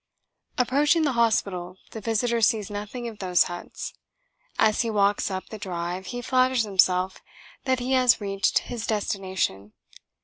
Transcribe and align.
Approaching 0.57 1.03
the 1.03 1.11
hospital 1.11 1.77
the 1.91 2.01
visitor 2.01 2.41
sees 2.41 2.71
nothing 2.71 3.07
of 3.07 3.19
those 3.19 3.43
huts. 3.43 3.93
As 4.57 4.81
he 4.81 4.89
walks 4.89 5.29
up 5.29 5.49
the 5.49 5.59
drive 5.59 6.07
he 6.07 6.23
flatters 6.23 6.63
himself 6.63 7.21
that 7.65 7.77
he 7.77 7.91
has 7.91 8.19
reached 8.19 8.57
his 8.65 8.87
destination. 8.87 9.73